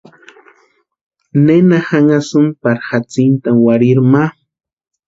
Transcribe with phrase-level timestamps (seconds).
[1.45, 4.23] ¿Nena janhasïni pari jatsintani warhirini ma?